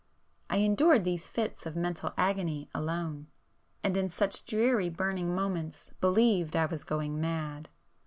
I 0.49 0.57
endured 0.57 1.03
these 1.03 1.27
fits 1.27 1.67
of 1.67 1.75
mental 1.75 2.11
agony 2.17 2.67
alone,—and 2.73 3.95
in 3.95 4.09
such 4.09 4.43
dreary 4.45 4.89
burning 4.89 5.35
moments, 5.35 5.91
believed 6.01 6.55
I 6.55 6.65
was 6.65 6.83
going 6.83 7.21
mad. 7.21 7.69